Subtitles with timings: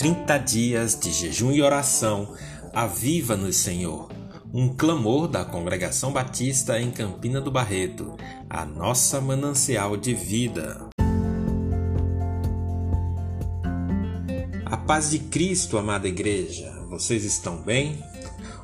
[0.00, 2.32] 30 dias de jejum e oração,
[2.72, 4.08] aviva-nos, Senhor.
[4.50, 8.16] Um clamor da Congregação Batista em Campina do Barreto,
[8.48, 10.88] a nossa manancial de vida.
[14.64, 18.02] A paz de Cristo, amada igreja, vocês estão bem?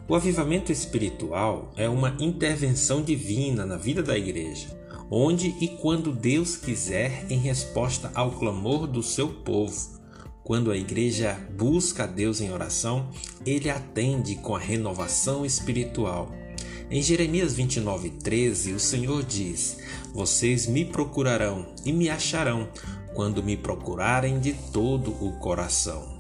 [0.09, 4.68] O avivamento espiritual é uma intervenção divina na vida da igreja,
[5.11, 9.95] onde e quando Deus quiser, em resposta ao clamor do seu povo
[10.46, 13.10] quando a igreja busca a Deus em oração,
[13.45, 16.32] ele atende com a renovação espiritual.
[16.88, 19.78] Em Jeremias 29, 13, o Senhor diz:
[20.14, 22.68] Vocês me procurarão e me acharão
[23.12, 26.14] quando me procurarem de todo o coração.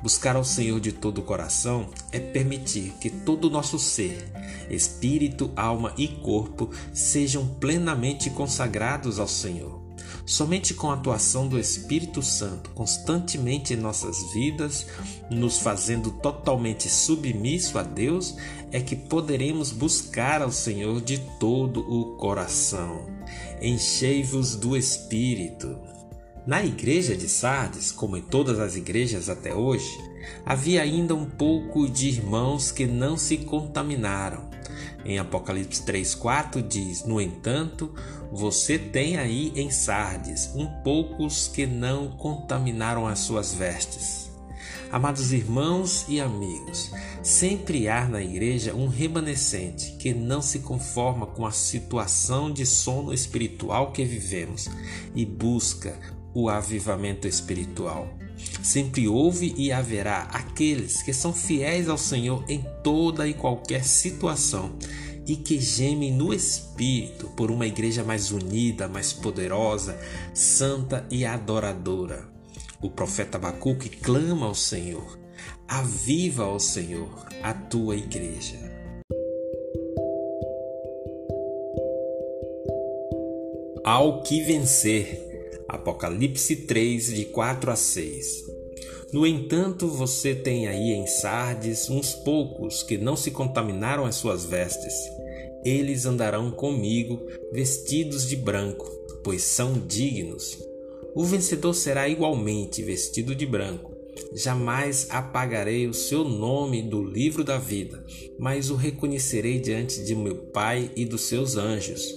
[0.00, 4.30] Buscar ao Senhor de todo o coração é permitir que todo o nosso ser,
[4.70, 9.83] espírito, alma e corpo, sejam plenamente consagrados ao Senhor.
[10.26, 14.86] Somente com a atuação do Espírito Santo constantemente em nossas vidas,
[15.30, 18.34] nos fazendo totalmente submisso a Deus,
[18.72, 23.06] é que poderemos buscar ao Senhor de todo o coração.
[23.60, 25.78] Enchei-vos do Espírito.
[26.46, 29.98] Na igreja de Sardes, como em todas as igrejas até hoje,
[30.44, 34.50] havia ainda um pouco de irmãos que não se contaminaram.
[35.04, 37.94] Em Apocalipse 3:4 diz: "No entanto,
[38.34, 44.24] você tem aí em Sardes um poucos que não contaminaram as suas vestes."
[44.90, 46.90] Amados irmãos e amigos,
[47.22, 53.12] sempre há na igreja um remanescente que não se conforma com a situação de sono
[53.12, 54.68] espiritual que vivemos
[55.14, 55.98] e busca
[56.32, 58.08] o avivamento espiritual.
[58.62, 64.76] Sempre houve e haverá aqueles que são fiéis ao Senhor em toda e qualquer situação
[65.26, 69.98] e que gemem no espírito por uma igreja mais unida, mais poderosa,
[70.32, 72.28] santa e adoradora.
[72.82, 75.18] O profeta Abacuque clama ao Senhor:
[75.66, 78.72] Aviva, ao Senhor, a tua igreja.
[83.84, 85.24] Ao que vencer
[85.74, 88.53] Apocalipse 3, de 4 a 6.
[89.12, 94.44] No entanto, você tem aí em Sardes uns poucos que não se contaminaram as suas
[94.44, 94.94] vestes.
[95.64, 97.20] Eles andarão comigo
[97.52, 98.90] vestidos de branco,
[99.22, 100.58] pois são dignos.
[101.14, 103.94] O vencedor será igualmente vestido de branco.
[104.32, 108.04] Jamais apagarei o seu nome do livro da vida,
[108.38, 112.14] mas o reconhecerei diante de meu Pai e dos seus anjos.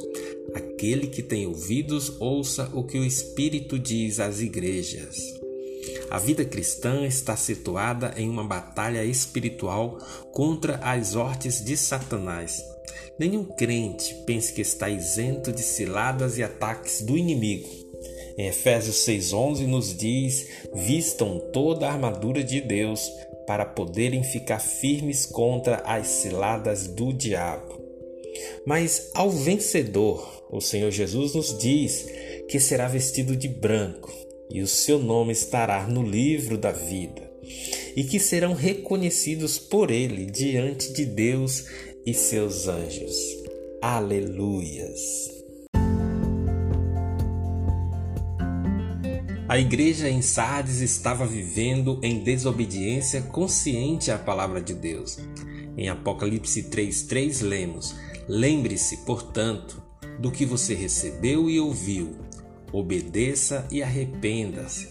[0.54, 5.37] Aquele que tem ouvidos, ouça o que o Espírito diz às igrejas.
[6.10, 9.98] A vida cristã está situada em uma batalha espiritual
[10.32, 12.64] contra as hortes de Satanás.
[13.20, 17.68] Nenhum crente pense que está isento de ciladas e ataques do inimigo.
[18.38, 23.12] Em Efésios 6,11 nos diz: vistam toda a armadura de Deus
[23.46, 27.82] para poderem ficar firmes contra as ciladas do diabo.
[28.66, 32.06] Mas ao vencedor, o Senhor Jesus nos diz
[32.48, 37.30] que será vestido de branco e o seu nome estará no livro da vida
[37.96, 41.66] e que serão reconhecidos por ele diante de Deus
[42.06, 43.16] e seus anjos.
[43.82, 45.38] Aleluias!
[49.50, 55.18] A igreja em Sardes estava vivendo em desobediência consciente à palavra de Deus.
[55.78, 57.96] Em Apocalipse 3:3 lemos:
[58.28, 59.82] Lembre-se, portanto,
[60.20, 62.27] do que você recebeu e ouviu.
[62.72, 64.90] Obedeça e arrependa-se.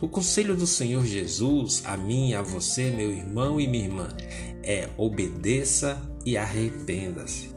[0.00, 4.08] O conselho do Senhor Jesus a mim a você, meu irmão e minha irmã,
[4.62, 7.50] é obedeça e arrependa-se.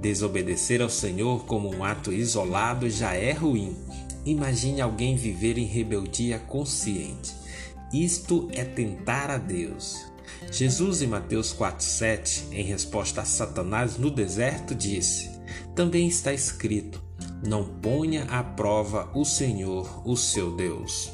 [0.00, 3.76] Desobedecer ao Senhor como um ato isolado já é ruim.
[4.24, 7.34] Imagine alguém viver em rebeldia consciente.
[7.92, 10.06] Isto é tentar a Deus.
[10.50, 15.38] Jesus, em Mateus 4,7, em resposta a Satanás no deserto, disse:
[15.74, 17.00] também está escrito:
[17.42, 21.12] Não ponha à prova o Senhor, o seu Deus.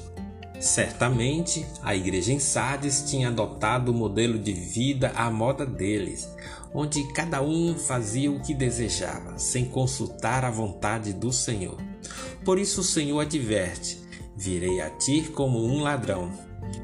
[0.58, 6.28] Certamente, a igreja em Sardes tinha adotado o modelo de vida à moda deles,
[6.72, 11.76] onde cada um fazia o que desejava, sem consultar a vontade do Senhor.
[12.44, 13.98] Por isso o Senhor adverte:
[14.34, 16.32] Virei a ti como um ladrão,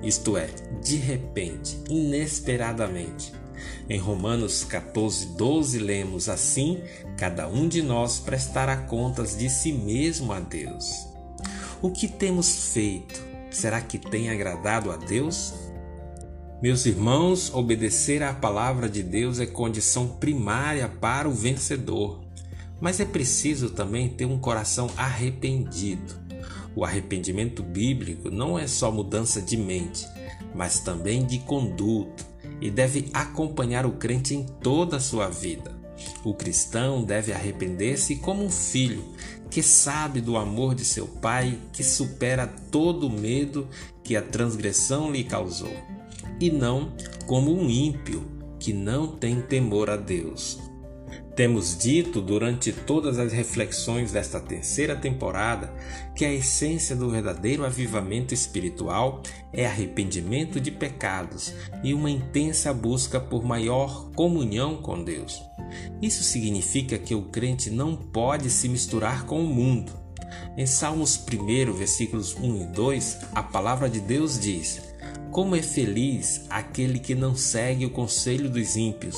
[0.02, 0.48] isto é,
[0.82, 3.39] de repente, inesperadamente.
[3.88, 6.80] Em Romanos 14, 12 lemos assim:
[7.16, 11.06] Cada um de nós prestará contas de si mesmo a Deus.
[11.82, 13.20] O que temos feito?
[13.50, 15.54] Será que tem agradado a Deus?
[16.62, 22.20] Meus irmãos, obedecer à palavra de Deus é condição primária para o vencedor.
[22.80, 26.14] Mas é preciso também ter um coração arrependido.
[26.76, 30.06] O arrependimento bíblico não é só mudança de mente,
[30.54, 32.29] mas também de conduta
[32.60, 35.78] e deve acompanhar o crente em toda a sua vida.
[36.24, 39.04] O cristão deve arrepender-se como um filho
[39.50, 43.68] que sabe do amor de seu pai, que supera todo o medo
[44.04, 45.74] que a transgressão lhe causou,
[46.40, 46.92] e não
[47.26, 48.24] como um ímpio
[48.58, 50.58] que não tem temor a Deus.
[51.34, 55.72] Temos dito durante todas as reflexões desta terceira temporada
[56.14, 59.22] que a essência do verdadeiro avivamento espiritual
[59.52, 65.40] é arrependimento de pecados e uma intensa busca por maior comunhão com Deus.
[66.02, 69.92] Isso significa que o crente não pode se misturar com o mundo.
[70.56, 74.80] Em Salmos 1, versículos 1 e 2, a palavra de Deus diz:
[75.30, 79.16] Como é feliz aquele que não segue o conselho dos ímpios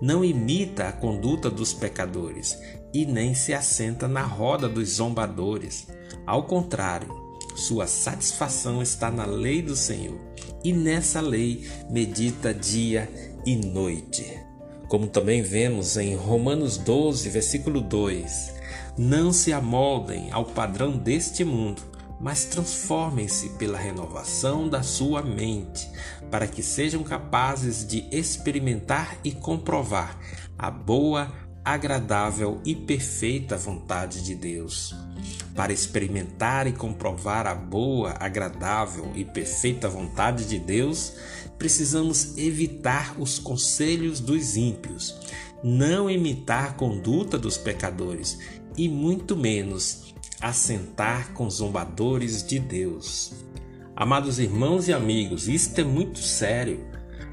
[0.00, 2.58] não imita a conduta dos pecadores
[2.92, 5.86] e nem se assenta na roda dos zombadores.
[6.26, 7.08] Ao contrário,
[7.54, 10.18] sua satisfação está na lei do Senhor
[10.64, 13.10] e nessa lei medita dia
[13.44, 14.40] e noite.
[14.88, 18.54] Como também vemos em Romanos 12, versículo 2:
[18.96, 21.82] Não se amoldem ao padrão deste mundo,
[22.22, 25.90] mas transformem-se pela renovação da sua mente,
[26.30, 30.16] para que sejam capazes de experimentar e comprovar
[30.56, 31.32] a boa,
[31.64, 34.94] agradável e perfeita vontade de Deus.
[35.56, 41.14] Para experimentar e comprovar a boa, agradável e perfeita vontade de Deus,
[41.58, 45.16] precisamos evitar os conselhos dos ímpios,
[45.62, 48.38] não imitar a conduta dos pecadores
[48.76, 50.11] e muito menos
[50.42, 53.32] assentar com zombadores de Deus.
[53.94, 56.84] Amados irmãos e amigos, isto é muito sério.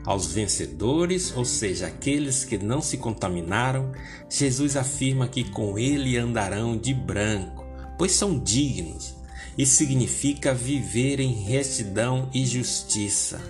[0.05, 3.91] Aos vencedores, ou seja, aqueles que não se contaminaram,
[4.29, 7.65] Jesus afirma que com ele andarão de branco,
[7.97, 9.15] pois são dignos.
[9.57, 13.41] Isso significa viver em retidão e justiça.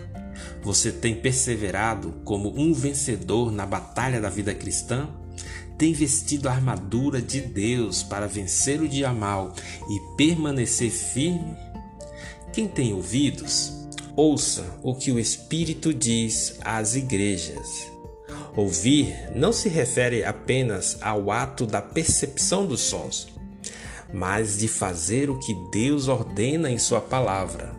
[0.64, 5.10] Você tem perseverado como um vencedor na batalha da vida cristã?
[5.80, 9.54] Tem vestido a armadura de Deus para vencer o dia mal
[9.90, 11.56] e permanecer firme?
[12.52, 17.88] Quem tem ouvidos, ouça o que o Espírito diz às igrejas.
[18.58, 23.30] Ouvir não se refere apenas ao ato da percepção dos sons,
[24.14, 27.74] mas de fazer o que Deus ordena em Sua palavra,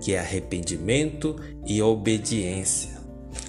[0.00, 2.92] que é arrependimento e obediência.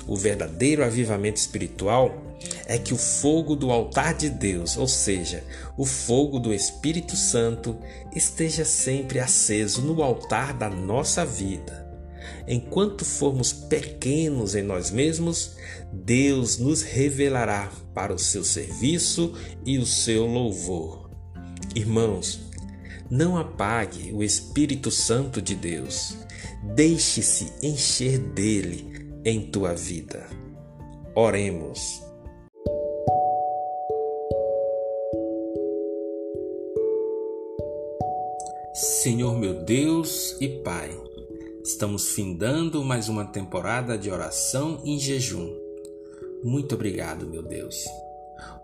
[0.05, 2.32] O verdadeiro avivamento espiritual
[2.65, 5.43] é que o fogo do altar de Deus, ou seja,
[5.77, 7.77] o fogo do Espírito Santo,
[8.15, 11.83] esteja sempre aceso no altar da nossa vida.
[12.47, 15.55] Enquanto formos pequenos em nós mesmos,
[15.91, 19.33] Deus nos revelará para o seu serviço
[19.65, 21.09] e o seu louvor.
[21.75, 22.39] Irmãos,
[23.09, 26.17] não apague o Espírito Santo de Deus.
[26.75, 30.25] Deixe-se encher dele em tua vida.
[31.15, 32.02] Oremos.
[39.03, 40.89] Senhor meu Deus e Pai,
[41.61, 45.53] estamos findando mais uma temporada de oração em jejum.
[46.41, 47.83] Muito obrigado, meu Deus.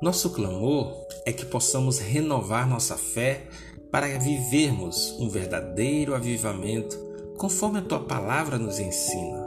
[0.01, 0.95] Nosso clamor
[1.25, 3.47] é que possamos renovar nossa fé
[3.91, 6.97] para vivermos um verdadeiro avivamento
[7.37, 9.45] conforme a tua palavra nos ensina.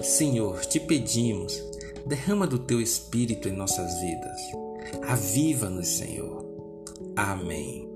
[0.00, 1.62] Senhor, te pedimos,
[2.06, 4.40] derrama do teu espírito em nossas vidas.
[5.06, 6.46] Aviva-nos, Senhor.
[7.14, 7.87] Amém.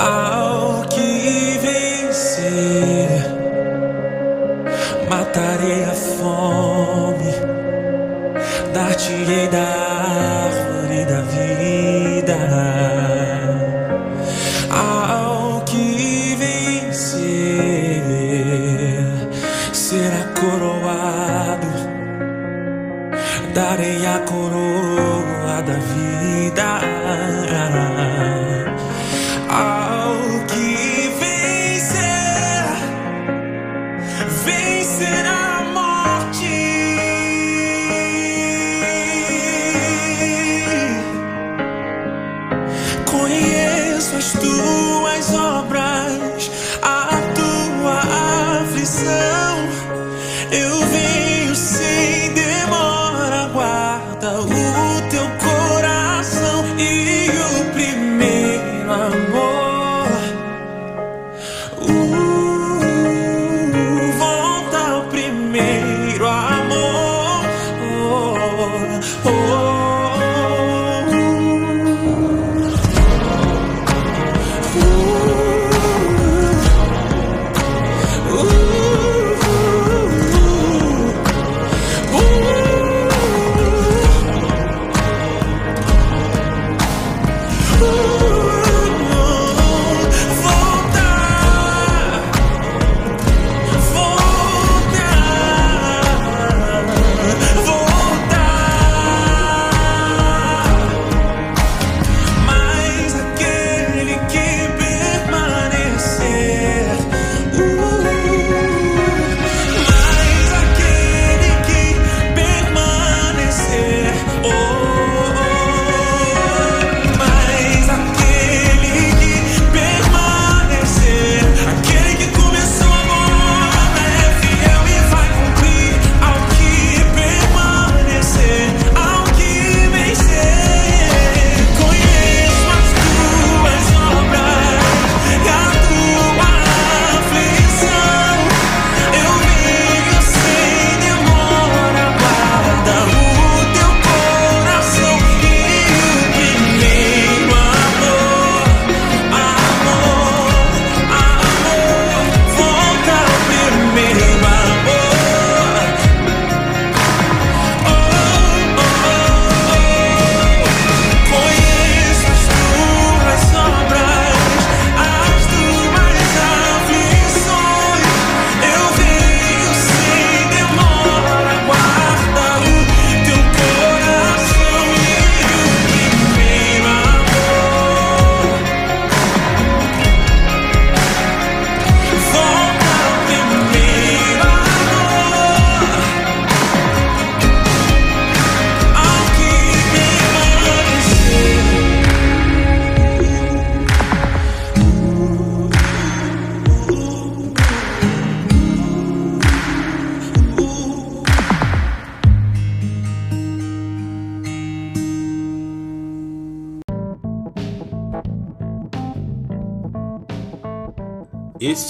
[0.00, 3.08] Ao que vencer,
[5.10, 7.34] matarei a fome,
[8.72, 9.58] dar-te-ei da
[10.46, 12.38] árvore da vida.
[14.70, 18.04] Ao que vencer,
[19.72, 21.66] será coroado,
[23.52, 24.67] darei a coroa.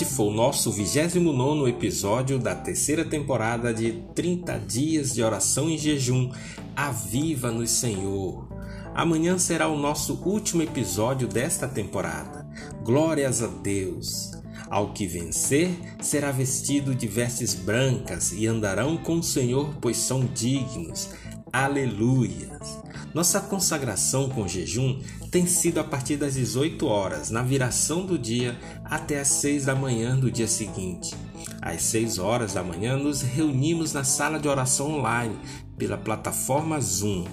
[0.01, 5.77] Este foi o nosso 29 episódio da terceira temporada de 30 dias de oração e
[5.77, 6.31] jejum.
[6.77, 8.47] Aviva-nos, Senhor!
[8.95, 12.49] Amanhã será o nosso último episódio desta temporada.
[12.85, 14.31] Glórias a Deus!
[14.71, 20.27] Ao que vencer, será vestido de vestes brancas e andarão com o Senhor, pois são
[20.27, 21.11] dignos.
[21.53, 22.79] Aleluias!
[23.13, 28.59] Nossa consagração com jejum tem sido a partir das 18 horas, na viração do dia,
[28.85, 31.15] até às 6 da manhã do dia seguinte.
[31.61, 35.39] Às 6 horas da manhã, nos reunimos na sala de oração online
[35.77, 37.27] pela plataforma Zoom.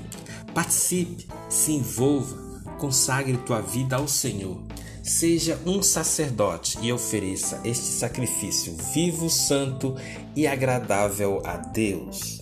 [0.54, 2.36] Participe, se envolva,
[2.78, 4.62] consagre tua vida ao Senhor.
[5.04, 9.96] Seja um sacerdote e ofereça este sacrifício vivo, santo
[10.36, 12.42] e agradável a Deus.